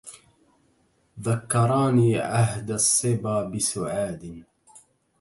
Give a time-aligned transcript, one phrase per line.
[1.19, 4.43] ذكراني عهد الصبا بسعاد